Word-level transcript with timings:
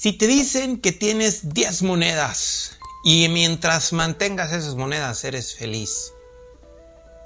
Si 0.00 0.12
te 0.12 0.28
dicen 0.28 0.80
que 0.80 0.92
tienes 0.92 1.52
10 1.52 1.82
monedas 1.82 2.78
y 3.02 3.28
mientras 3.28 3.92
mantengas 3.92 4.52
esas 4.52 4.76
monedas 4.76 5.24
eres 5.24 5.56
feliz, 5.56 6.12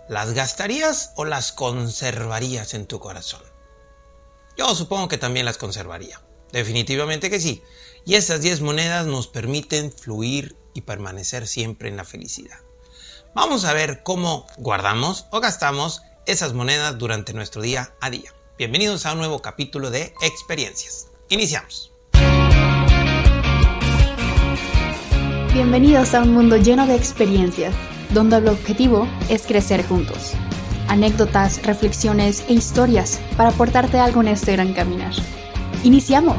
¿las 0.09 0.33
gastarías 0.33 1.13
o 1.17 1.27
las 1.27 1.53
conservarías 1.53 2.73
en 2.73 2.87
tu 2.87 2.99
corazón? 2.99 3.43
Yo 4.57 4.75
supongo 4.75 5.09
que 5.09 5.19
también 5.19 5.45
las 5.45 5.59
conservaría. 5.59 6.23
Definitivamente 6.51 7.29
que 7.29 7.41
sí. 7.41 7.63
Y 8.07 8.15
esas 8.15 8.41
10 8.41 8.63
monedas 8.63 9.05
nos 9.05 9.29
permiten 9.29 9.93
fluir 9.93 10.57
y 10.73 10.81
permanecer 10.81 11.47
siempre 11.47 11.91
en 11.91 11.99
la 11.99 12.07
felicidad. 12.07 12.59
Vamos 13.35 13.67
a 13.67 13.75
ver 13.75 14.03
cómo 14.03 14.47
guardamos 14.57 15.27
o 15.31 15.41
gastamos 15.41 16.01
esas 16.25 16.55
monedas 16.55 16.97
durante 16.97 17.35
nuestro 17.35 17.61
día 17.61 17.95
a 18.01 18.09
día. 18.09 18.33
Bienvenidos 18.57 19.05
a 19.05 19.13
un 19.13 19.19
nuevo 19.19 19.43
capítulo 19.43 19.91
de 19.91 20.15
Experiencias. 20.23 21.09
Iniciamos. 21.29 21.92
Bienvenidos 25.53 26.15
a 26.15 26.23
un 26.23 26.33
mundo 26.33 26.57
lleno 26.57 26.87
de 26.87 26.97
experiencias, 26.97 27.75
donde 28.15 28.37
el 28.39 28.49
objetivo 28.49 29.07
es 29.29 29.43
crecer 29.43 29.87
juntos. 29.87 30.33
Anécdotas, 30.89 31.63
reflexiones 31.63 32.43
e 32.49 32.55
historias 32.55 33.21
para 33.37 33.51
aportarte 33.51 33.99
algo 33.99 34.23
en 34.23 34.29
este 34.29 34.53
gran 34.53 34.73
caminar. 34.73 35.13
¡Iniciamos! 35.85 36.39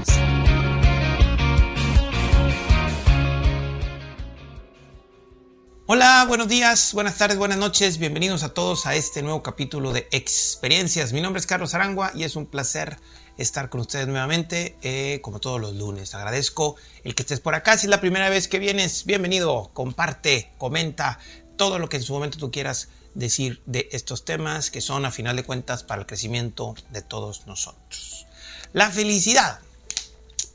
Hola, 5.86 6.26
buenos 6.28 6.48
días, 6.48 6.92
buenas 6.96 7.16
tardes, 7.16 7.38
buenas 7.38 7.60
noches. 7.60 8.00
Bienvenidos 8.00 8.42
a 8.42 8.52
todos 8.56 8.88
a 8.88 8.96
este 8.96 9.22
nuevo 9.22 9.44
capítulo 9.44 9.94
de 9.94 10.08
Experiencias. 10.10 11.14
Mi 11.14 11.22
nombre 11.22 11.40
es 11.40 11.46
Carlos 11.46 11.76
Arangua 11.76 12.12
y 12.16 12.24
es 12.24 12.36
un 12.36 12.48
placer 12.48 12.98
estar 13.38 13.70
con 13.70 13.82
ustedes 13.82 14.08
nuevamente, 14.08 14.78
eh, 14.82 15.20
como 15.22 15.40
todos 15.40 15.60
los 15.60 15.76
lunes. 15.76 16.14
Agradezco 16.16 16.76
el 17.04 17.16
que 17.16 17.24
estés 17.24 17.40
por 17.40 17.56
acá. 17.56 17.78
Si 17.78 17.86
es 17.86 17.90
la 17.90 18.02
primera 18.02 18.30
vez 18.30 18.48
que 18.48 18.60
vienes, 18.60 19.06
bienvenido. 19.06 19.72
Comparte, 19.74 20.52
comenta 20.58 21.20
todo 21.58 21.80
lo 21.80 21.90
que 21.90 21.98
en 21.98 22.04
su 22.04 22.14
momento 22.14 22.38
tú 22.38 22.52
quieras 22.52 22.90
decir 23.14 23.62
de 23.66 23.90
estos 23.92 24.26
temas 24.26 24.72
que 24.72 24.82
son 24.82 25.06
a 25.06 25.12
final 25.12 25.36
de 25.36 25.44
cuentas 25.44 25.84
para 25.84 26.02
el 26.02 26.08
crecimiento 26.08 26.76
de 26.92 27.02
todos 27.02 27.48
nosotros. 27.48 28.26
La 28.74 28.90
felicidad. 28.90 29.60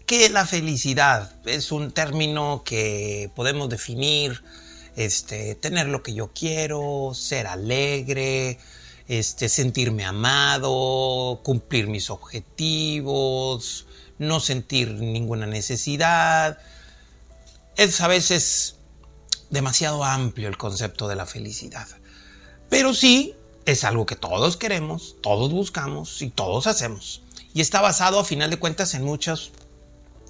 ¿Qué 0.07 0.25
es 0.25 0.31
la 0.31 0.47
felicidad? 0.47 1.33
Es 1.45 1.71
un 1.71 1.93
término 1.93 2.63
que 2.65 3.31
podemos 3.35 3.69
definir 3.69 4.43
este, 4.97 5.55
tener 5.55 5.87
lo 5.87 6.03
que 6.03 6.15
yo 6.15 6.33
quiero, 6.33 7.13
ser 7.15 7.47
alegre, 7.47 8.59
este, 9.09 9.49
sentirme 9.49 10.05
amado, 10.05 11.41
cumplir 11.43 11.89
mis 11.89 12.11
objetivos, 12.11 13.87
no 14.19 14.39
sentir 14.39 14.93
ninguna 14.93 15.47
necesidad. 15.47 16.59
Es 17.77 18.01
a 18.01 18.09
veces 18.09 18.77
demasiado 19.51 20.05
amplio 20.05 20.49
el 20.49 20.59
concepto 20.59 21.09
de 21.09 21.17
la 21.17 21.25
felicidad. 21.25 21.89
Pero 22.69 22.93
sí, 22.93 23.35
es 23.65 23.85
algo 23.85 24.05
que 24.05 24.17
todos 24.17 24.59
queremos, 24.59 25.17
todos 25.23 25.51
buscamos 25.51 26.21
y 26.21 26.29
todos 26.29 26.67
hacemos. 26.67 27.23
Y 27.55 27.63
está 27.63 27.81
basado 27.81 28.21
a 28.21 28.25
final 28.25 28.51
de 28.51 28.59
cuentas 28.59 28.93
en 28.93 29.05
muchos 29.05 29.53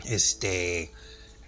este, 0.05 0.93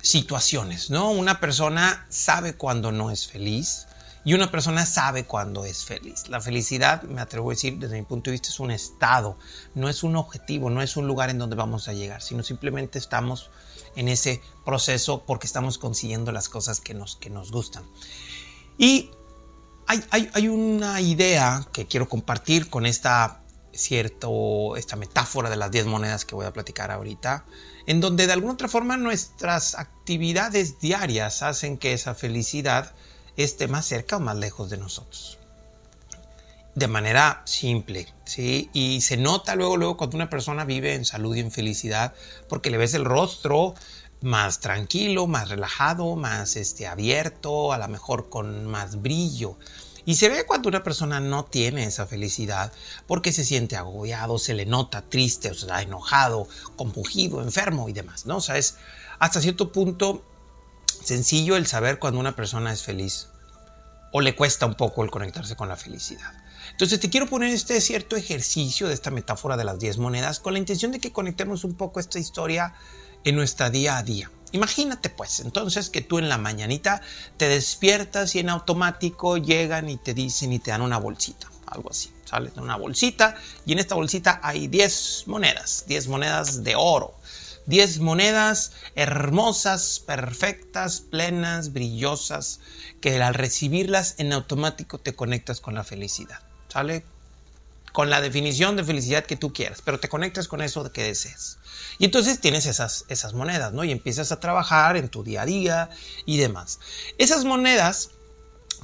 situaciones, 0.02 0.90
¿no? 0.90 1.10
Una 1.10 1.38
persona 1.38 2.06
sabe 2.08 2.54
cuando 2.54 2.90
no 2.90 3.12
es 3.12 3.28
feliz 3.28 3.86
y 4.24 4.34
una 4.34 4.50
persona 4.50 4.84
sabe 4.86 5.24
cuando 5.24 5.64
es 5.64 5.84
feliz. 5.84 6.28
La 6.28 6.40
felicidad, 6.40 7.02
me 7.02 7.20
atrevo 7.20 7.50
a 7.50 7.54
decir, 7.54 7.78
desde 7.78 7.96
mi 7.96 8.04
punto 8.04 8.30
de 8.30 8.32
vista, 8.32 8.48
es 8.48 8.60
un 8.60 8.70
estado, 8.70 9.38
no 9.74 9.88
es 9.88 10.02
un 10.02 10.16
objetivo, 10.16 10.70
no 10.70 10.82
es 10.82 10.96
un 10.96 11.06
lugar 11.06 11.30
en 11.30 11.38
donde 11.38 11.56
vamos 11.56 11.88
a 11.88 11.92
llegar, 11.92 12.22
sino 12.22 12.42
simplemente 12.42 12.98
estamos 12.98 13.50
en 13.96 14.08
ese 14.08 14.42
proceso 14.64 15.24
porque 15.26 15.46
estamos 15.46 15.78
consiguiendo 15.78 16.32
las 16.32 16.48
cosas 16.48 16.80
que 16.80 16.94
nos, 16.94 17.16
que 17.16 17.30
nos 17.30 17.50
gustan. 17.50 17.84
Y 18.76 19.10
hay, 19.86 20.04
hay, 20.10 20.30
hay 20.34 20.48
una 20.48 21.00
idea 21.00 21.66
que 21.72 21.86
quiero 21.86 22.08
compartir 22.08 22.68
con 22.68 22.86
esta, 22.86 23.42
cierto, 23.72 24.76
esta 24.76 24.96
metáfora 24.96 25.48
de 25.50 25.56
las 25.56 25.70
10 25.70 25.86
monedas 25.86 26.24
que 26.24 26.34
voy 26.34 26.46
a 26.46 26.52
platicar 26.52 26.90
ahorita 26.90 27.44
en 27.86 28.00
donde 28.00 28.26
de 28.26 28.32
alguna 28.32 28.52
otra 28.52 28.68
forma 28.68 28.96
nuestras 28.96 29.74
actividades 29.74 30.78
diarias 30.78 31.42
hacen 31.42 31.78
que 31.78 31.92
esa 31.92 32.14
felicidad 32.14 32.94
esté 33.42 33.68
más 33.68 33.86
cerca 33.86 34.16
o 34.16 34.20
más 34.20 34.36
lejos 34.36 34.70
de 34.70 34.76
nosotros. 34.76 35.38
De 36.74 36.86
manera 36.86 37.42
simple, 37.44 38.06
¿sí? 38.24 38.70
Y 38.72 39.00
se 39.00 39.16
nota 39.16 39.56
luego, 39.56 39.76
luego 39.76 39.96
cuando 39.96 40.16
una 40.16 40.30
persona 40.30 40.64
vive 40.64 40.94
en 40.94 41.04
salud 41.04 41.34
y 41.34 41.40
en 41.40 41.50
felicidad, 41.50 42.14
porque 42.48 42.70
le 42.70 42.78
ves 42.78 42.94
el 42.94 43.04
rostro 43.04 43.74
más 44.22 44.60
tranquilo, 44.60 45.26
más 45.26 45.48
relajado, 45.48 46.16
más 46.16 46.56
este, 46.56 46.86
abierto, 46.86 47.72
a 47.72 47.78
lo 47.78 47.88
mejor 47.88 48.28
con 48.28 48.66
más 48.66 49.02
brillo. 49.02 49.56
Y 50.04 50.14
se 50.16 50.28
ve 50.28 50.44
cuando 50.46 50.68
una 50.68 50.82
persona 50.82 51.20
no 51.20 51.44
tiene 51.44 51.84
esa 51.84 52.06
felicidad 52.06 52.72
porque 53.06 53.32
se 53.32 53.44
siente 53.44 53.76
agobiado, 53.76 54.38
se 54.38 54.54
le 54.54 54.66
nota 54.66 55.02
triste, 55.02 55.50
o 55.50 55.54
sea, 55.54 55.82
enojado, 55.82 56.48
compungido, 56.76 57.42
enfermo 57.42 57.88
y 57.88 57.92
demás, 57.92 58.26
¿no? 58.26 58.38
O 58.38 58.42
hasta 59.18 59.40
cierto 59.40 59.70
punto 59.72 60.24
sencillo 61.02 61.56
el 61.56 61.66
saber 61.66 61.98
cuando 61.98 62.20
una 62.20 62.36
persona 62.36 62.72
es 62.72 62.82
feliz 62.82 63.28
o 64.12 64.20
le 64.20 64.34
cuesta 64.34 64.66
un 64.66 64.74
poco 64.74 65.04
el 65.04 65.10
conectarse 65.10 65.56
con 65.56 65.68
la 65.68 65.76
felicidad. 65.76 66.32
Entonces 66.70 67.00
te 67.00 67.10
quiero 67.10 67.26
poner 67.26 67.50
este 67.50 67.80
cierto 67.80 68.16
ejercicio 68.16 68.88
de 68.88 68.94
esta 68.94 69.10
metáfora 69.10 69.56
de 69.56 69.64
las 69.64 69.78
10 69.78 69.98
monedas 69.98 70.40
con 70.40 70.54
la 70.54 70.58
intención 70.58 70.92
de 70.92 71.00
que 71.00 71.12
conectemos 71.12 71.64
un 71.64 71.74
poco 71.74 72.00
esta 72.00 72.18
historia 72.18 72.74
en 73.24 73.36
nuestra 73.36 73.70
día 73.70 73.98
a 73.98 74.02
día. 74.02 74.30
Imagínate 74.52 75.10
pues, 75.10 75.40
entonces 75.40 75.90
que 75.90 76.00
tú 76.00 76.18
en 76.18 76.28
la 76.28 76.38
mañanita 76.38 77.02
te 77.36 77.48
despiertas 77.48 78.34
y 78.34 78.40
en 78.40 78.50
automático 78.50 79.36
llegan 79.36 79.88
y 79.88 79.96
te 79.96 80.14
dicen 80.14 80.52
y 80.52 80.58
te 80.58 80.70
dan 80.70 80.82
una 80.82 80.98
bolsita, 80.98 81.48
algo 81.66 81.90
así. 81.90 82.10
Sales 82.24 82.54
de 82.54 82.60
una 82.60 82.76
bolsita 82.76 83.36
y 83.66 83.72
en 83.72 83.78
esta 83.78 83.94
bolsita 83.94 84.40
hay 84.42 84.68
10 84.68 85.24
monedas, 85.26 85.84
10 85.86 86.08
monedas 86.08 86.64
de 86.64 86.74
oro. 86.76 87.14
10 87.70 88.00
monedas 88.00 88.72
hermosas, 88.96 90.02
perfectas, 90.04 91.00
plenas, 91.00 91.72
brillosas, 91.72 92.58
que 93.00 93.22
al 93.22 93.32
recibirlas 93.32 94.16
en 94.18 94.32
automático 94.32 94.98
te 94.98 95.14
conectas 95.14 95.60
con 95.60 95.74
la 95.74 95.84
felicidad. 95.84 96.40
¿Sale? 96.68 97.04
Con 97.92 98.10
la 98.10 98.20
definición 98.20 98.76
de 98.76 98.84
felicidad 98.84 99.24
que 99.24 99.36
tú 99.36 99.52
quieras, 99.52 99.82
pero 99.84 100.00
te 100.00 100.08
conectas 100.08 100.48
con 100.48 100.62
eso 100.62 100.92
que 100.92 101.04
deseas. 101.04 101.58
Y 101.98 102.04
entonces 102.06 102.40
tienes 102.40 102.66
esas, 102.66 103.04
esas 103.08 103.34
monedas, 103.34 103.72
¿no? 103.72 103.84
Y 103.84 103.92
empiezas 103.92 104.32
a 104.32 104.40
trabajar 104.40 104.96
en 104.96 105.08
tu 105.08 105.22
día 105.22 105.42
a 105.42 105.46
día 105.46 105.90
y 106.26 106.38
demás. 106.38 106.80
Esas 107.18 107.44
monedas, 107.44 108.10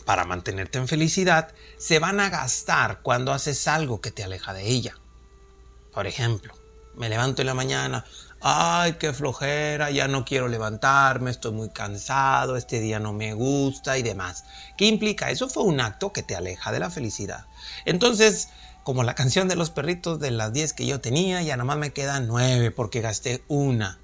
para 0.05 0.25
mantenerte 0.25 0.79
en 0.79 0.87
felicidad, 0.87 1.53
se 1.77 1.99
van 1.99 2.21
a 2.21 2.31
gastar 2.31 3.01
cuando 3.03 3.33
haces 3.33 3.67
algo 3.67 4.01
que 4.01 4.13
te 4.13 4.23
aleja 4.23 4.55
de 4.55 4.69
ella. 4.69 4.97
Por 5.93 6.07
ejemplo, 6.07 6.55
me 6.97 7.09
levanto 7.09 7.43
en 7.43 7.47
la 7.47 7.55
mañana, 7.55 8.05
ay, 8.49 8.93
qué 8.93 9.13
flojera, 9.13 9.91
ya 9.91 10.07
no 10.07 10.25
quiero 10.25 10.47
levantarme, 10.47 11.33
estoy 11.33 11.51
muy 11.51 11.69
cansado, 11.69 12.57
este 12.57 12.79
día 12.79 13.01
no 13.01 13.13
me 13.13 13.35
gusta 13.35 13.99
y 13.99 14.05
demás. 14.05 14.45
¿Qué 14.77 14.87
implica? 14.87 15.33
Eso 15.33 15.49
fue 15.49 15.65
un 15.65 15.81
acto 15.81 16.13
que 16.13 16.23
te 16.23 16.37
aleja 16.37 16.71
de 16.71 16.79
la 16.79 16.89
felicidad. 16.89 17.47
Entonces, 17.87 18.51
como 18.85 19.03
la 19.03 19.17
canción 19.17 19.49
de 19.49 19.57
los 19.57 19.71
perritos 19.71 20.21
de 20.21 20.31
las 20.31 20.53
10 20.53 20.75
que 20.75 20.87
yo 20.87 21.01
tenía, 21.01 21.43
ya 21.43 21.57
nada 21.57 21.65
más 21.65 21.77
me 21.77 21.93
quedan 21.93 22.29
9 22.29 22.71
porque 22.71 23.01
gasté 23.01 23.43
una. 23.49 23.99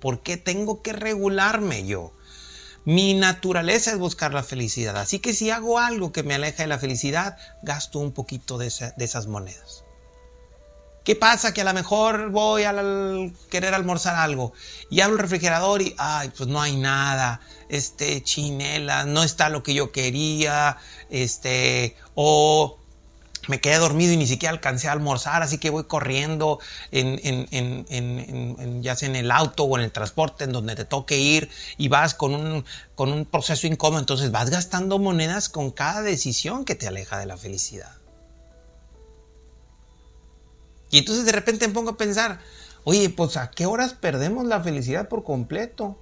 ¿Por 0.00 0.22
qué 0.22 0.38
tengo 0.38 0.80
que 0.80 0.94
regularme 0.94 1.86
yo? 1.86 2.14
Mi 2.86 3.12
naturaleza 3.12 3.90
es 3.90 3.98
buscar 3.98 4.32
la 4.32 4.42
felicidad, 4.42 4.96
así 4.96 5.18
que 5.18 5.34
si 5.34 5.50
hago 5.50 5.78
algo 5.78 6.10
que 6.10 6.22
me 6.22 6.34
aleja 6.34 6.62
de 6.62 6.68
la 6.68 6.78
felicidad, 6.78 7.36
gasto 7.62 7.98
un 7.98 8.12
poquito 8.12 8.56
de, 8.56 8.68
esas 8.68 9.26
monedas. 9.26 9.83
¿Qué 11.04 11.14
pasa? 11.14 11.52
Que 11.52 11.60
a 11.60 11.64
lo 11.64 11.74
mejor 11.74 12.30
voy 12.30 12.62
a 12.64 12.74
querer 13.50 13.74
almorzar 13.74 14.16
algo 14.16 14.54
y 14.88 15.02
abro 15.02 15.16
el 15.16 15.20
refrigerador 15.20 15.82
y, 15.82 15.94
ay, 15.98 16.32
pues 16.34 16.48
no 16.48 16.62
hay 16.62 16.76
nada, 16.76 17.40
este, 17.68 18.22
chinela, 18.22 19.04
no 19.04 19.22
está 19.22 19.50
lo 19.50 19.62
que 19.62 19.74
yo 19.74 19.92
quería, 19.92 20.78
este, 21.10 21.94
o 22.14 22.78
me 23.48 23.60
quedé 23.60 23.76
dormido 23.76 24.14
y 24.14 24.16
ni 24.16 24.26
siquiera 24.26 24.54
alcancé 24.54 24.88
a 24.88 24.92
almorzar, 24.92 25.42
así 25.42 25.58
que 25.58 25.68
voy 25.68 25.84
corriendo 25.84 26.58
en, 26.90 27.22
ya 28.82 28.96
sea 28.96 29.10
en 29.10 29.16
el 29.16 29.30
auto 29.30 29.64
o 29.64 29.76
en 29.76 29.84
el 29.84 29.92
transporte 29.92 30.44
en 30.44 30.52
donde 30.52 30.74
te 30.74 30.86
toque 30.86 31.18
ir 31.18 31.50
y 31.76 31.88
vas 31.88 32.14
con 32.14 32.34
un, 32.34 32.64
con 32.94 33.12
un 33.12 33.26
proceso 33.26 33.66
incómodo, 33.66 34.00
entonces 34.00 34.30
vas 34.30 34.48
gastando 34.48 34.98
monedas 34.98 35.50
con 35.50 35.70
cada 35.70 36.00
decisión 36.00 36.64
que 36.64 36.74
te 36.74 36.86
aleja 36.86 37.18
de 37.18 37.26
la 37.26 37.36
felicidad. 37.36 38.03
Y 40.90 40.98
entonces 40.98 41.24
de 41.24 41.32
repente 41.32 41.66
me 41.66 41.74
pongo 41.74 41.90
a 41.90 41.96
pensar, 41.96 42.40
oye, 42.84 43.10
pues 43.10 43.36
a 43.36 43.50
qué 43.50 43.66
horas 43.66 43.94
perdemos 43.94 44.44
la 44.44 44.60
felicidad 44.60 45.08
por 45.08 45.24
completo. 45.24 45.98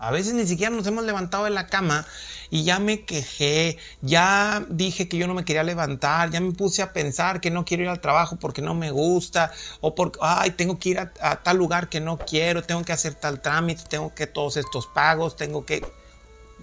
A 0.00 0.12
veces 0.12 0.34
ni 0.34 0.46
siquiera 0.46 0.70
nos 0.70 0.86
hemos 0.86 1.04
levantado 1.04 1.44
de 1.44 1.50
la 1.50 1.66
cama 1.66 2.06
y 2.50 2.62
ya 2.62 2.78
me 2.78 3.04
quejé, 3.04 3.78
ya 4.00 4.64
dije 4.68 5.08
que 5.08 5.16
yo 5.18 5.26
no 5.26 5.34
me 5.34 5.44
quería 5.44 5.64
levantar, 5.64 6.30
ya 6.30 6.40
me 6.40 6.52
puse 6.52 6.82
a 6.82 6.92
pensar 6.92 7.40
que 7.40 7.50
no 7.50 7.64
quiero 7.64 7.82
ir 7.82 7.88
al 7.88 8.00
trabajo 8.00 8.36
porque 8.36 8.62
no 8.62 8.74
me 8.74 8.92
gusta, 8.92 9.52
o 9.80 9.96
porque, 9.96 10.20
ay, 10.22 10.52
tengo 10.52 10.78
que 10.78 10.90
ir 10.90 11.00
a, 11.00 11.12
a 11.20 11.42
tal 11.42 11.56
lugar 11.56 11.88
que 11.88 12.00
no 12.00 12.16
quiero, 12.16 12.62
tengo 12.62 12.84
que 12.84 12.92
hacer 12.92 13.14
tal 13.14 13.42
trámite, 13.42 13.82
tengo 13.88 14.14
que 14.14 14.28
todos 14.28 14.56
estos 14.56 14.86
pagos, 14.86 15.36
tengo 15.36 15.66
que... 15.66 15.84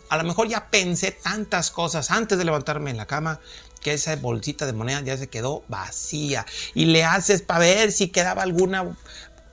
A 0.07 0.17
lo 0.17 0.23
mejor 0.23 0.47
ya 0.47 0.69
pensé 0.69 1.11
tantas 1.11 1.71
cosas 1.71 2.11
antes 2.11 2.37
de 2.37 2.45
levantarme 2.45 2.91
en 2.91 2.97
la 2.97 3.05
cama 3.05 3.41
que 3.85 3.93
esa 3.93 4.15
bolsita 4.15 4.65
de 4.65 4.73
moneda 4.73 4.99
ya 5.01 5.15
se 5.15 5.27
quedó 5.27 5.63
vacía 5.67 6.43
y 6.73 6.85
le 6.85 7.03
haces 7.03 7.43
para 7.43 7.59
ver 7.59 7.91
si 7.91 8.07
quedaba 8.07 8.41
alguna 8.41 8.97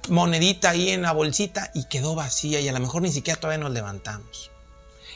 monedita 0.08 0.70
ahí 0.70 0.88
en 0.88 1.02
la 1.02 1.12
bolsita 1.12 1.70
y 1.74 1.84
quedó 1.84 2.14
vacía 2.14 2.58
y 2.58 2.66
a 2.66 2.72
lo 2.72 2.80
mejor 2.80 3.02
ni 3.02 3.12
siquiera 3.12 3.38
todavía 3.38 3.62
nos 3.62 3.74
levantamos. 3.74 4.50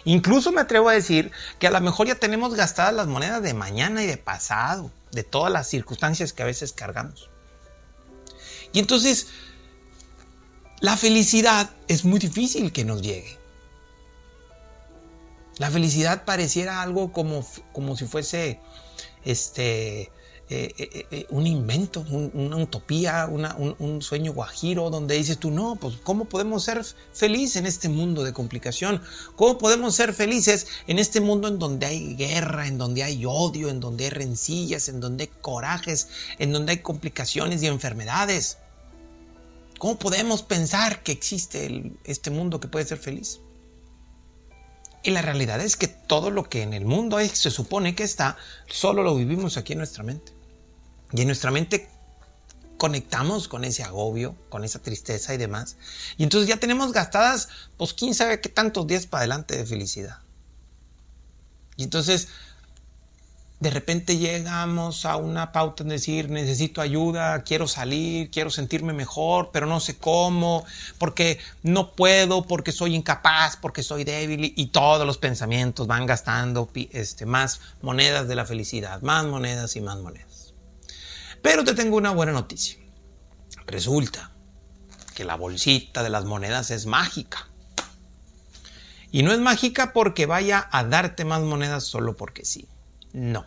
Incluso 0.04 0.52
me 0.52 0.60
atrevo 0.60 0.90
a 0.90 0.92
decir 0.92 1.32
que 1.58 1.66
a 1.66 1.70
lo 1.70 1.80
mejor 1.80 2.08
ya 2.08 2.16
tenemos 2.16 2.54
gastadas 2.54 2.92
las 2.92 3.06
monedas 3.06 3.42
de 3.42 3.54
mañana 3.54 4.02
y 4.02 4.06
de 4.06 4.18
pasado, 4.18 4.90
de 5.12 5.24
todas 5.24 5.50
las 5.50 5.66
circunstancias 5.66 6.34
que 6.34 6.42
a 6.42 6.46
veces 6.46 6.74
cargamos. 6.74 7.30
Y 8.74 8.80
entonces, 8.80 9.28
la 10.80 10.98
felicidad 10.98 11.70
es 11.88 12.04
muy 12.04 12.18
difícil 12.18 12.70
que 12.70 12.84
nos 12.84 13.00
llegue. 13.00 13.38
La 15.56 15.70
felicidad 15.70 16.26
pareciera 16.26 16.82
algo 16.82 17.12
como, 17.12 17.46
como 17.72 17.96
si 17.96 18.04
fuese 18.04 18.60
este, 19.26 20.10
eh, 20.48 20.72
eh, 20.78 21.06
eh, 21.10 21.26
un 21.30 21.44
invento, 21.44 22.06
una 22.08 22.56
utopía, 22.56 23.26
un, 23.26 24.00
sueño 24.00 24.32
guajiro, 24.32 24.90
donde 24.90 25.16
dices 25.16 25.38
tú, 25.38 25.50
no, 25.50 25.74
pues 25.74 25.96
¿cómo 26.04 26.26
podemos 26.26 26.62
ser 26.62 26.84
felices 27.12 27.56
en 27.56 27.66
este 27.66 27.88
mundo 27.88 28.22
de 28.22 28.32
complicación? 28.32 29.02
¿Cómo 29.34 29.58
podemos 29.58 29.96
ser 29.96 30.14
felices 30.14 30.68
en 30.86 31.00
este 31.00 31.20
mundo 31.20 31.48
en 31.48 31.58
donde 31.58 31.86
hay 31.86 32.14
guerra, 32.14 32.68
en 32.68 32.78
donde 32.78 33.02
hay 33.02 33.24
odio, 33.26 33.70
en 33.70 33.80
donde 33.80 34.04
hay 34.04 34.10
rencillas, 34.10 34.88
en 34.88 35.00
donde 35.00 35.24
hay 35.24 35.30
corajes, 35.42 36.08
en 36.38 36.52
donde 36.52 36.72
hay 36.72 36.78
complicaciones 36.78 37.60
y 37.64 37.66
enfermedades? 37.66 38.58
¿Cómo 39.78 39.98
podemos 39.98 40.42
pensar 40.42 41.02
que 41.02 41.10
existe 41.10 41.92
este 42.04 42.30
mundo 42.30 42.60
que 42.60 42.68
puede 42.68 42.86
ser 42.86 42.98
feliz? 42.98 43.40
Y 45.06 45.12
la 45.12 45.22
realidad 45.22 45.60
es 45.60 45.76
que 45.76 45.86
todo 45.86 46.32
lo 46.32 46.48
que 46.48 46.62
en 46.62 46.74
el 46.74 46.84
mundo 46.84 47.18
se 47.32 47.52
supone 47.52 47.94
que 47.94 48.02
está, 48.02 48.36
solo 48.66 49.04
lo 49.04 49.14
vivimos 49.14 49.56
aquí 49.56 49.74
en 49.74 49.78
nuestra 49.78 50.02
mente. 50.02 50.32
Y 51.12 51.20
en 51.20 51.28
nuestra 51.28 51.52
mente 51.52 51.88
conectamos 52.76 53.46
con 53.46 53.62
ese 53.62 53.84
agobio, 53.84 54.34
con 54.48 54.64
esa 54.64 54.80
tristeza 54.80 55.32
y 55.32 55.36
demás. 55.36 55.76
Y 56.16 56.24
entonces 56.24 56.48
ya 56.48 56.56
tenemos 56.56 56.90
gastadas, 56.90 57.48
pues 57.76 57.94
quién 57.94 58.16
sabe 58.16 58.40
qué 58.40 58.48
tantos 58.48 58.84
días 58.88 59.06
para 59.06 59.20
adelante 59.20 59.56
de 59.56 59.64
felicidad. 59.64 60.18
Y 61.76 61.84
entonces, 61.84 62.26
de 63.58 63.70
repente 63.70 64.18
llegamos 64.18 65.06
a 65.06 65.16
una 65.16 65.50
pauta 65.50 65.82
en 65.82 65.88
decir, 65.88 66.28
necesito 66.28 66.82
ayuda, 66.82 67.42
quiero 67.42 67.66
salir, 67.66 68.30
quiero 68.30 68.50
sentirme 68.50 68.92
mejor, 68.92 69.50
pero 69.50 69.66
no 69.66 69.80
sé 69.80 69.96
cómo, 69.96 70.66
porque 70.98 71.38
no 71.62 71.92
puedo, 71.92 72.42
porque 72.46 72.70
soy 72.70 72.94
incapaz, 72.94 73.56
porque 73.56 73.82
soy 73.82 74.04
débil 74.04 74.52
y 74.54 74.66
todos 74.66 75.06
los 75.06 75.16
pensamientos 75.16 75.86
van 75.86 76.04
gastando 76.04 76.68
este, 76.90 77.24
más 77.24 77.60
monedas 77.80 78.28
de 78.28 78.34
la 78.36 78.44
felicidad, 78.44 79.00
más 79.00 79.24
monedas 79.24 79.74
y 79.76 79.80
más 79.80 79.98
monedas. 80.00 80.52
Pero 81.40 81.64
te 81.64 81.74
tengo 81.74 81.96
una 81.96 82.10
buena 82.10 82.32
noticia. 82.32 82.78
Resulta 83.66 84.32
que 85.14 85.24
la 85.24 85.34
bolsita 85.34 86.02
de 86.02 86.10
las 86.10 86.26
monedas 86.26 86.70
es 86.70 86.84
mágica. 86.84 87.48
Y 89.10 89.22
no 89.22 89.32
es 89.32 89.38
mágica 89.38 89.94
porque 89.94 90.26
vaya 90.26 90.68
a 90.70 90.84
darte 90.84 91.24
más 91.24 91.40
monedas 91.40 91.84
solo 91.84 92.16
porque 92.16 92.44
sí. 92.44 92.68
No. 93.16 93.46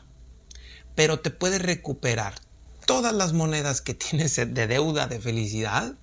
Pero 0.95 1.19
te 1.19 1.30
puede 1.30 1.60
recuperar 1.60 2.33
todas 2.88 3.13
las 3.13 3.33
monedas 3.33 3.81
que 3.81 3.94
tienes 3.94 4.36
de 4.36 4.68
deuda 4.68 5.06
de 5.06 5.21
felicidad. 5.21 5.95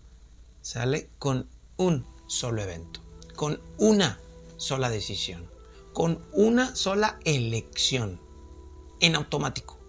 Sale 0.62 1.10
con 1.18 1.48
un 1.76 2.06
solo 2.28 2.62
evento. 2.62 3.00
Con 3.34 3.60
una 3.76 4.20
sola 4.56 4.88
decisión. 4.88 5.50
Con 5.92 6.24
una 6.32 6.76
sola 6.76 7.18
elección. 7.24 8.20
En 9.00 9.16
automático. 9.16 9.80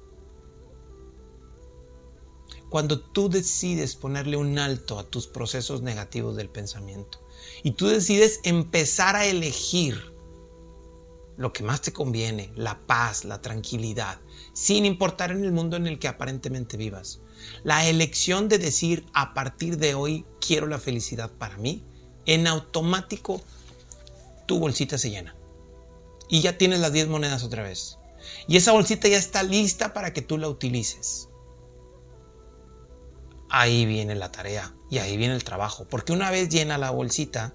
Cuando 2.72 3.00
tú 3.00 3.30
decides 3.30 3.96
ponerle 3.96 4.38
un 4.38 4.58
alto 4.58 4.98
a 4.98 5.04
tus 5.04 5.28
procesos 5.28 5.84
negativos 5.84 6.36
del 6.36 6.50
pensamiento 6.50 7.20
y 7.64 7.72
tú 7.72 7.88
decides 7.88 8.40
empezar 8.44 9.16
a 9.16 9.26
elegir 9.26 10.17
lo 11.38 11.54
que 11.54 11.64
más 11.64 11.82
te 11.82 11.94
conviene, 11.94 12.52
la 12.56 12.80
paz, 12.88 13.24
la 13.24 13.42
tranquilidad, 13.42 14.20
sin 14.54 14.86
importar 14.86 15.32
en 15.32 15.44
el 15.44 15.52
mundo 15.52 15.78
en 15.78 15.88
el 15.88 16.00
que 16.00 16.08
aparentemente 16.08 16.78
vivas. 16.78 17.22
La 17.64 17.88
elección 17.88 18.50
de 18.50 18.58
decir 18.58 19.06
a 19.14 19.34
partir 19.34 19.78
de 19.78 19.94
hoy 19.94 20.26
quiero 20.46 20.68
la 20.68 20.80
felicidad 20.80 21.32
para 21.32 21.58
mí, 21.58 21.86
en 22.26 22.48
automático 22.48 23.42
tu 24.48 24.60
bolsita 24.60 24.98
se 24.98 25.12
llena. 25.12 25.36
Y 26.30 26.42
ya 26.42 26.58
tienes 26.58 26.80
las 26.80 26.92
10 26.92 27.08
monedas 27.08 27.44
otra 27.44 27.64
vez. 27.64 28.00
Y 28.48 28.58
esa 28.58 28.74
bolsita 28.74 29.08
ya 29.08 29.18
está 29.18 29.44
lista 29.44 29.94
para 29.94 30.12
que 30.12 30.22
tú 30.22 30.38
la 30.38 30.50
utilices 30.50 31.30
ahí 33.50 33.86
viene 33.86 34.16
la 34.16 34.32
tarea 34.32 34.74
y 34.90 35.00
ahí 35.00 35.18
viene 35.18 35.36
el 35.36 35.44
trabajo. 35.44 35.86
Porque 35.90 36.14
una 36.14 36.32
vez 36.32 36.50
llena 36.50 36.78
la 36.78 36.92
bolsita, 36.92 37.54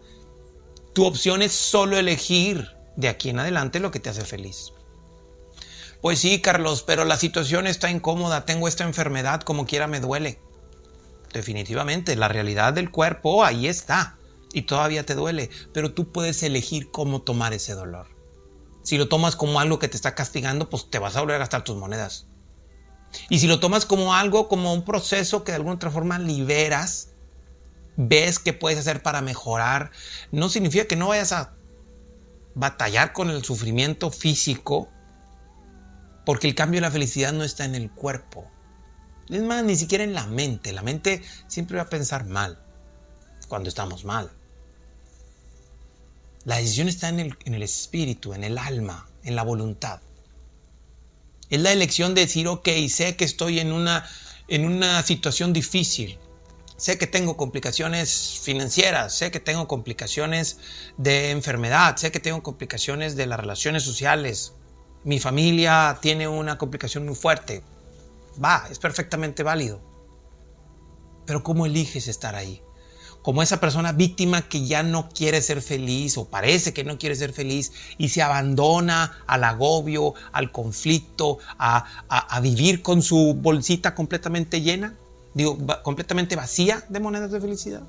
tu 0.93 1.05
opción 1.05 1.43
es 1.43 1.52
solo 1.52 1.99
elegir 1.99 2.69
de 2.97 3.09
aquí 3.09 3.31
en 3.31 3.41
adelante 3.41 3.81
lo 3.81 3.91
que 3.91 4.00
te 4.00 4.11
hace 4.11 4.25
feliz. 4.25 4.73
Pues 6.00 6.19
sí, 6.19 6.41
Carlos, 6.41 6.83
pero 6.83 7.05
la 7.05 7.17
situación 7.17 7.67
está 7.67 7.91
incómoda, 7.91 8.44
tengo 8.44 8.67
esta 8.67 8.85
enfermedad, 8.85 9.43
como 9.43 9.67
quiera 9.67 9.87
me 9.87 10.00
duele. 10.00 10.41
Definitivamente, 11.33 12.17
la 12.17 12.29
realidad 12.29 12.73
del 12.73 12.91
cuerpo 12.91 13.44
ahí 13.44 13.69
está 13.69 14.19
y 14.53 14.62
todavía 14.62 15.06
te 15.06 15.15
duele, 15.15 15.49
pero 15.73 15.94
tú 15.94 16.11
puedes 16.11 16.43
elegir 16.43 16.91
cómo 16.91 17.23
tomar 17.23 17.53
ese 17.53 17.75
dolor. 17.75 18.09
Si 18.83 18.99
lo 18.99 19.09
tomas 19.09 19.37
como 19.37 19.61
algo 19.61 19.79
que 19.79 19.89
te 19.89 19.97
está 19.97 20.15
castigando, 20.15 20.69
pues 20.69 20.91
te 20.91 20.99
vas 20.99 21.17
a 21.17 21.21
volver 21.21 21.37
a 21.37 21.41
gastar 21.41 21.62
tus 21.62 21.77
monedas. 21.77 22.27
Y 23.29 23.39
si 23.39 23.47
lo 23.47 23.61
tomas 23.61 23.87
como 23.87 24.15
algo, 24.15 24.49
como 24.49 24.73
un 24.73 24.85
proceso 24.85 25.44
que 25.44 25.53
de 25.53 25.56
alguna 25.56 25.77
otra 25.77 25.91
forma 25.91 26.19
liberas, 26.19 27.11
ves 27.97 28.39
qué 28.39 28.53
puedes 28.53 28.79
hacer 28.79 29.03
para 29.03 29.21
mejorar, 29.21 29.91
no 30.31 30.49
significa 30.49 30.87
que 30.87 30.97
no 30.97 31.09
vayas 31.09 31.33
a 31.33 31.55
batallar 32.55 33.13
con 33.13 33.31
el 33.31 33.45
sufrimiento 33.45 34.11
físico, 34.11 34.89
porque 36.25 36.49
el 36.49 36.55
cambio 36.55 36.79
de 36.79 36.83
la 36.83 36.91
felicidad 36.91 37.33
no 37.33 37.45
está 37.45 37.65
en 37.65 37.75
el 37.75 37.91
cuerpo. 37.91 38.51
Es 39.29 39.43
más, 39.43 39.65
ni 39.65 39.77
siquiera 39.77 40.05
en 40.05 40.15
la 40.15 40.27
mente. 40.27 40.73
La 40.73 40.83
mente 40.83 41.23
siempre 41.49 41.77
va 41.77 41.85
a 41.85 41.89
pensar 41.91 42.27
mal 42.27 42.63
cuando 43.49 43.69
estamos 43.69 44.05
mal. 44.05 44.31
La 46.45 46.57
decisión 46.57 46.89
está 46.89 47.09
en 47.09 47.21
el, 47.21 47.39
en 47.44 47.55
el 47.55 47.63
espíritu, 47.63 48.35
en 48.35 48.44
el 48.44 48.59
alma, 48.59 49.09
en 49.23 49.37
la 49.37 49.43
voluntad. 49.43 50.01
Es 51.51 51.61
la 51.61 51.73
elección 51.73 52.15
de 52.15 52.23
decir, 52.23 52.49
ok, 52.49 52.69
sé 52.89 53.17
que 53.17 53.25
estoy 53.25 53.61
en 53.61 53.73
una, 53.73 54.09
en 54.49 54.65
una 54.65 55.03
situación 55.03 55.53
difícil. 55.53 56.19
Sé 56.76 56.98
que 56.98 57.06
tengo 57.06 57.36
complicaciones 57.36 58.41
financieras, 58.43 59.14
sé 59.14 59.31
que 59.31 59.41
tengo 59.41 59.69
complicaciones 59.69 60.58
de 60.96 61.31
enfermedad, 61.31 61.96
sé 61.96 62.10
que 62.10 62.20
tengo 62.20 62.43
complicaciones 62.43 63.14
de 63.14 63.26
las 63.26 63.38
relaciones 63.38 63.82
sociales. 63.82 64.55
Mi 65.05 65.20
familia 65.20 65.98
tiene 66.00 66.29
una 66.29 66.58
complicación 66.58 67.06
muy 67.06 67.14
fuerte. 67.14 67.62
Va, 68.43 68.67
es 68.70 68.79
perfectamente 68.79 69.43
válido. 69.43 69.81
Pero 71.26 71.43
¿cómo 71.43 71.67
eliges 71.67 72.08
estar 72.08 72.34
ahí? 72.34 72.62
como 73.22 73.43
esa 73.43 73.60
persona 73.60 73.93
víctima 73.93 74.43
que 74.43 74.67
ya 74.67 74.82
no 74.82 75.08
quiere 75.08 75.41
ser 75.41 75.62
feliz 75.62 76.19
o 76.19 76.26
parece 76.26 76.74
que 76.74 76.84
no 76.84 76.98
quiere 76.98 77.17
ser 77.17 77.32
feliz 77.32 77.72
y 77.96 78.08
se 78.08 78.20
abandona 78.20 79.22
al 79.26 79.44
agobio, 79.44 80.14
al 80.32 80.50
conflicto, 80.50 81.38
a, 81.58 81.84
vivir 82.43 82.82
con 82.82 83.00
su 83.00 83.34
bolsita 83.34 83.94
completamente 83.94 84.60
llena, 84.60 84.94
digo, 85.34 85.58
completamente 85.82 86.36
vacía 86.36 86.84
de 86.89 87.01
monedas 87.01 87.31
de 87.31 87.41
felicidad. 87.41 87.82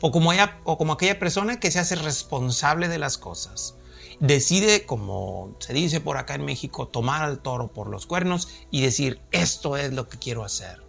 O 0.00 0.10
como, 0.10 0.32
ella, 0.32 0.60
o 0.64 0.76
como 0.76 0.94
aquella 0.94 1.18
persona 1.18 1.60
que 1.60 1.70
se 1.70 1.78
hace 1.78 1.96
responsable 1.96 2.88
de 2.88 2.98
las 2.98 3.16
cosas. 3.16 3.74
Decide, 4.20 4.86
como 4.86 5.56
se 5.58 5.72
dice 5.72 6.00
por 6.00 6.16
acá 6.16 6.34
en 6.34 6.44
México, 6.44 6.88
tomar 6.88 7.22
al 7.22 7.40
toro 7.40 7.68
por 7.68 7.88
los 7.88 8.06
cuernos 8.06 8.48
y 8.70 8.82
decir, 8.82 9.20
esto 9.32 9.76
es 9.76 9.92
lo 9.92 10.08
que 10.08 10.18
quiero 10.18 10.44
hacer 10.44 10.84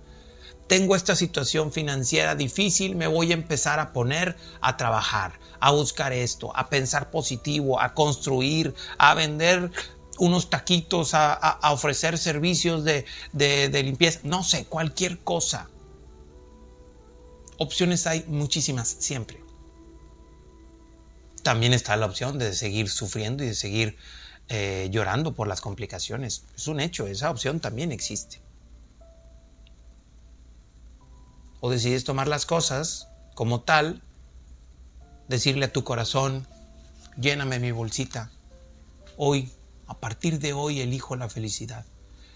tengo 0.67 0.95
esta 0.95 1.15
situación 1.15 1.71
financiera 1.71 2.35
difícil, 2.35 2.95
me 2.95 3.07
voy 3.07 3.31
a 3.31 3.35
empezar 3.35 3.79
a 3.79 3.93
poner 3.93 4.35
a 4.61 4.77
trabajar, 4.77 5.39
a 5.59 5.71
buscar 5.71 6.11
esto, 6.11 6.55
a 6.55 6.69
pensar 6.69 7.11
positivo, 7.11 7.79
a 7.79 7.93
construir, 7.93 8.73
a 8.97 9.13
vender 9.13 9.71
unos 10.19 10.49
taquitos, 10.49 11.13
a, 11.13 11.59
ofrecer 11.71 12.17
servicios 12.17 12.83
de, 12.83 13.05
de 13.33 13.83
limpieza, 13.83 14.19
no 14.23 14.43
sé, 14.43 14.65
cualquier 14.65 15.19
cosa. 15.19 15.69
Opciones 17.57 18.05
hay 18.07 18.25
muchísimas, 18.27 18.87
siempre. 18.87 19.41
También 21.43 21.73
está 21.73 21.95
la 21.95 22.05
opción 22.07 22.39
de 22.39 22.53
seguir 22.53 22.89
sufriendo 22.89 23.43
y 23.43 23.47
de 23.47 23.53
seguir 23.53 23.97
eh, 24.47 24.89
llorando 24.91 25.33
por 25.33 25.47
las 25.47 25.59
complicaciones. 25.59 26.43
Es 26.55 26.67
un 26.67 26.79
hecho, 26.79 27.07
esa 27.07 27.31
opción 27.31 27.59
también 27.59 27.91
existe. 27.91 28.41
O 31.61 31.71
decides 31.71 32.03
tomar 32.03 32.27
las 32.27 32.45
cosas 32.45 33.07
como 33.33 33.61
tal, 33.61 34.03
decirle 35.27 35.65
a 35.65 35.73
tu 35.73 35.83
corazón, 35.83 36.47
lléname 37.19 37.59
mi 37.59 37.71
bolsita. 37.71 38.29
Hoy, 39.17 39.51
a 39.87 39.99
partir 39.99 40.39
de 40.39 40.53
hoy, 40.53 40.81
elijo 40.81 41.15
la 41.15 41.29
felicidad 41.29 41.85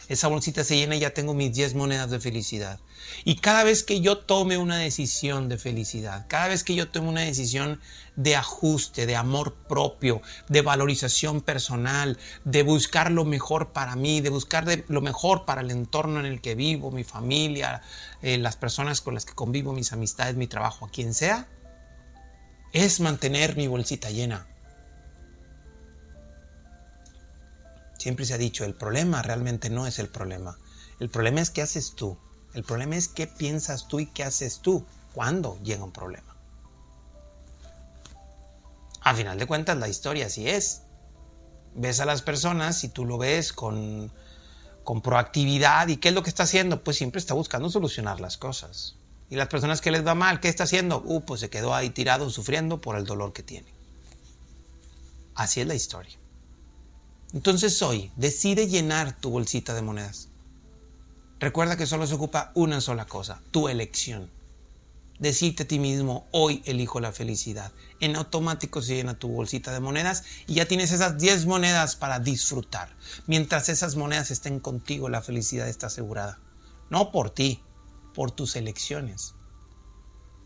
esa 0.10 0.27
bolsita 0.27 0.63
se 0.63 0.75
llena 0.75 0.96
y 0.96 1.01
ya 1.01 1.12
tengo 1.12 1.36
mis 1.36 1.53
10 1.53 1.75
monedas 1.75 2.10
de 2.10 2.20
felicidad. 2.20 2.79
Y 3.25 3.36
cada 3.36 3.63
vez 3.63 3.84
que 3.84 4.01
yo 4.01 4.18
tome 4.18 4.58
una 4.58 4.77
decisión 4.77 5.50
de 5.50 5.60
felicidad, 5.60 6.25
cada 6.27 6.48
vez 6.48 6.63
que 6.63 6.74
yo 6.74 6.89
tome 6.89 7.10
una 7.10 7.22
decisión 7.22 7.79
de 8.15 8.36
ajuste, 8.36 9.06
de 9.06 9.15
amor 9.15 9.53
propio, 9.68 10.24
de 10.50 10.63
valorización 10.63 11.41
personal, 11.41 12.18
de 12.44 12.63
buscar 12.63 13.12
lo 13.12 13.24
mejor 13.24 13.72
para 13.72 13.96
mí, 13.96 14.20
de 14.20 14.32
buscar 14.32 14.65
lo 14.88 15.01
mejor 15.01 15.46
para 15.46 15.62
el 15.62 15.70
entorno 15.70 16.20
en 16.20 16.25
el 16.25 16.41
que 16.41 16.56
vivo, 16.56 16.89
mi 16.89 17.03
familia, 17.03 17.84
eh, 18.24 18.39
las 18.39 18.56
personas 18.56 19.01
con 19.01 19.13
las 19.13 19.25
que 19.25 19.34
convivo, 19.34 19.74
mis 19.74 19.94
amistades, 19.94 20.36
mi 20.36 20.48
trabajo, 20.48 20.88
a 20.88 20.89
quien 20.89 21.13
sea, 21.13 21.48
es 22.74 23.00
mantener 23.00 23.56
mi 23.56 23.68
bolsita 23.68 24.10
llena. 24.10 24.49
Siempre 28.00 28.25
se 28.25 28.34
ha 28.34 28.38
dicho, 28.38 28.63
el 28.63 28.74
problema 28.74 29.22
realmente 29.22 29.70
no 29.70 29.86
es 29.86 30.00
el 30.00 30.08
problema. 30.08 30.58
El 31.00 31.10
problema 31.10 31.41
es 31.41 31.50
qué 31.50 31.62
haces 31.62 31.96
tú. 31.96 32.18
El 32.53 32.63
problema 32.63 32.96
es 32.96 33.10
qué 33.10 33.27
piensas 33.27 33.88
tú 33.88 34.00
y 34.00 34.08
qué 34.08 34.24
haces 34.24 34.60
tú 34.62 34.86
cuando 35.13 35.60
llega 35.63 35.84
un 35.84 35.91
problema. 35.91 36.36
A 39.01 39.13
final 39.13 39.38
de 39.38 39.46
cuentas, 39.46 39.77
la 39.77 39.89
historia 39.89 40.27
así 40.27 40.48
es. 40.48 40.84
Ves 41.75 42.00
a 42.00 42.06
las 42.06 42.22
personas 42.22 42.84
y 42.86 42.89
tú 42.89 43.06
lo 43.06 43.18
ves 43.18 43.51
con, 43.51 44.12
con 44.86 45.01
proactividad. 45.01 45.89
¿Y 45.89 45.98
qué 45.98 46.10
es 46.10 46.15
lo 46.15 46.24
que 46.24 46.29
está 46.29 46.44
haciendo? 46.44 46.84
Pues 46.84 46.96
siempre 46.96 47.20
está 47.20 47.34
buscando 47.34 47.70
solucionar 47.70 48.22
las 48.22 48.38
cosas. 48.38 48.96
Y 49.29 49.36
las 49.36 49.50
personas 49.50 49.82
que 49.82 49.91
les 49.91 50.08
va 50.08 50.15
mal, 50.15 50.39
¿qué 50.39 50.48
está 50.48 50.63
haciendo? 50.63 51.01
Uh, 51.06 51.22
pues 51.22 51.41
se 51.41 51.50
quedó 51.50 51.75
ahí 51.75 51.89
tirado 51.89 52.29
sufriendo 52.29 52.79
por 52.79 52.98
el 52.98 53.06
dolor 53.06 53.34
que 53.34 53.44
tiene. 53.44 53.74
Así 55.36 55.60
es 55.60 55.68
la 55.68 55.75
historia. 55.75 56.18
Entonces 57.33 57.81
hoy 57.83 58.12
decide 58.15 58.67
llenar 58.67 59.15
tu 59.19 59.29
bolsita 59.29 59.75
de 59.75 59.83
monedas. 59.83 60.29
Recuerda 61.39 61.77
que 61.77 61.86
solo 61.86 62.07
se 62.07 62.15
ocupa 62.15 62.51
una 62.55 62.81
sola 62.81 63.05
cosa, 63.05 63.41
tu 63.51 63.69
elección. 63.69 64.31
Decirte 65.19 65.63
a 65.63 65.67
ti 65.67 65.79
mismo, 65.79 66.27
hoy 66.31 66.63
elijo 66.65 67.00
la 67.00 67.12
felicidad. 67.12 67.71
En 68.00 68.15
automático 68.15 68.81
se 68.81 68.95
llena 68.95 69.19
tu 69.19 69.27
bolsita 69.27 69.71
de 69.71 69.79
monedas 69.79 70.24
y 70.48 70.55
ya 70.55 70.65
tienes 70.65 70.91
esas 70.91 71.17
10 71.17 71.45
monedas 71.45 71.95
para 71.95 72.19
disfrutar. 72.19 72.95
Mientras 73.27 73.69
esas 73.69 73.95
monedas 73.95 74.31
estén 74.31 74.59
contigo, 74.59 75.07
la 75.07 75.21
felicidad 75.21 75.67
está 75.67 75.88
asegurada. 75.88 76.39
No 76.89 77.12
por 77.12 77.29
ti, 77.29 77.62
por 78.15 78.31
tus 78.31 78.55
elecciones. 78.55 79.36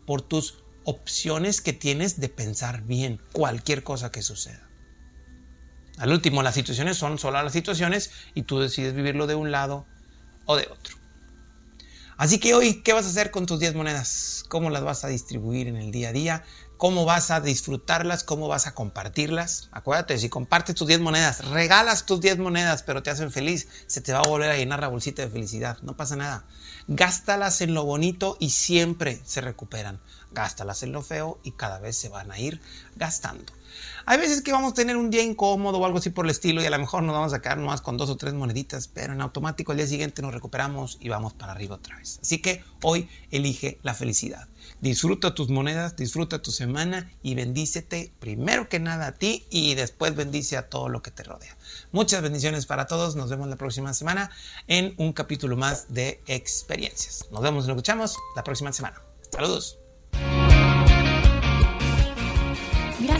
Por 0.06 0.22
tus 0.22 0.64
opciones 0.84 1.60
que 1.60 1.72
tienes 1.72 2.20
de 2.20 2.28
pensar 2.28 2.82
bien 2.82 3.20
cualquier 3.32 3.84
cosa 3.84 4.10
que 4.10 4.22
suceda. 4.22 4.68
Al 5.98 6.10
último, 6.10 6.42
las 6.42 6.54
situaciones 6.54 6.96
son 6.96 7.18
solo 7.18 7.42
las 7.42 7.52
situaciones 7.52 8.10
y 8.34 8.42
tú 8.42 8.58
decides 8.58 8.94
vivirlo 8.94 9.26
de 9.26 9.34
un 9.34 9.50
lado 9.50 9.86
o 10.44 10.56
de 10.56 10.68
otro. 10.70 10.96
Así 12.16 12.38
que 12.38 12.54
hoy, 12.54 12.82
¿qué 12.82 12.92
vas 12.92 13.06
a 13.06 13.08
hacer 13.08 13.30
con 13.30 13.46
tus 13.46 13.58
10 13.58 13.74
monedas? 13.74 14.44
¿Cómo 14.48 14.70
las 14.70 14.84
vas 14.84 15.04
a 15.04 15.08
distribuir 15.08 15.66
en 15.66 15.76
el 15.76 15.90
día 15.90 16.10
a 16.10 16.12
día? 16.12 16.44
¿Cómo 16.76 17.04
vas 17.04 17.30
a 17.30 17.40
disfrutarlas? 17.40 18.22
¿Cómo 18.22 18.46
vas 18.46 18.66
a 18.66 18.74
compartirlas? 18.74 19.68
Acuérdate, 19.72 20.18
si 20.18 20.28
compartes 20.28 20.76
tus 20.76 20.86
10 20.86 21.00
monedas, 21.00 21.44
regalas 21.50 22.06
tus 22.06 22.20
10 22.20 22.38
monedas, 22.38 22.82
pero 22.82 23.02
te 23.02 23.10
hacen 23.10 23.32
feliz, 23.32 23.68
se 23.86 24.00
te 24.00 24.12
va 24.12 24.20
a 24.20 24.28
volver 24.28 24.50
a 24.50 24.56
llenar 24.56 24.80
la 24.80 24.88
bolsita 24.88 25.22
de 25.22 25.28
felicidad. 25.28 25.78
No 25.82 25.96
pasa 25.96 26.14
nada. 26.14 26.44
Gástalas 26.86 27.60
en 27.60 27.74
lo 27.74 27.84
bonito 27.84 28.36
y 28.38 28.50
siempre 28.50 29.20
se 29.24 29.40
recuperan. 29.40 30.00
Gástalas 30.34 30.82
en 30.82 30.92
lo 30.92 31.02
feo 31.02 31.38
y 31.42 31.52
cada 31.52 31.78
vez 31.78 31.96
se 31.96 32.08
van 32.08 32.30
a 32.30 32.38
ir 32.38 32.60
gastando. 32.96 33.52
Hay 34.06 34.18
veces 34.18 34.42
que 34.42 34.52
vamos 34.52 34.72
a 34.72 34.74
tener 34.74 34.96
un 34.96 35.10
día 35.10 35.22
incómodo 35.22 35.78
o 35.78 35.86
algo 35.86 35.98
así 35.98 36.10
por 36.10 36.26
el 36.26 36.30
estilo 36.30 36.62
y 36.62 36.66
a 36.66 36.70
lo 36.70 36.78
mejor 36.78 37.02
nos 37.02 37.14
vamos 37.14 37.32
a 37.32 37.40
quedar 37.40 37.58
nomás 37.58 37.80
con 37.80 37.96
dos 37.96 38.10
o 38.10 38.16
tres 38.16 38.34
moneditas, 38.34 38.88
pero 38.88 39.12
en 39.12 39.20
automático 39.20 39.72
al 39.72 39.78
día 39.78 39.86
siguiente 39.86 40.22
nos 40.22 40.34
recuperamos 40.34 40.98
y 41.00 41.08
vamos 41.08 41.32
para 41.32 41.52
arriba 41.52 41.76
otra 41.76 41.96
vez. 41.96 42.18
Así 42.22 42.40
que 42.40 42.62
hoy 42.82 43.08
elige 43.30 43.78
la 43.82 43.94
felicidad. 43.94 44.48
Disfruta 44.80 45.34
tus 45.34 45.48
monedas, 45.48 45.96
disfruta 45.96 46.42
tu 46.42 46.50
semana 46.50 47.10
y 47.22 47.34
bendícete 47.34 48.12
primero 48.18 48.68
que 48.68 48.80
nada 48.80 49.08
a 49.08 49.12
ti 49.12 49.46
y 49.50 49.74
después 49.74 50.14
bendice 50.14 50.56
a 50.56 50.68
todo 50.68 50.88
lo 50.88 51.02
que 51.02 51.10
te 51.10 51.22
rodea. 51.22 51.56
Muchas 51.92 52.22
bendiciones 52.22 52.66
para 52.66 52.86
todos. 52.86 53.16
Nos 53.16 53.30
vemos 53.30 53.48
la 53.48 53.56
próxima 53.56 53.94
semana 53.94 54.30
en 54.66 54.94
un 54.98 55.12
capítulo 55.12 55.56
más 55.56 55.92
de 55.92 56.22
experiencias. 56.26 57.26
Nos 57.30 57.42
vemos 57.42 57.64
y 57.64 57.68
nos 57.68 57.76
escuchamos 57.76 58.16
la 58.36 58.44
próxima 58.44 58.72
semana. 58.72 59.00
Saludos. 59.30 59.83